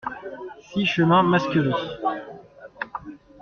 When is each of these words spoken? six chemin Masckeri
six 0.67 0.85
chemin 0.91 1.21
Masckeri 1.31 1.73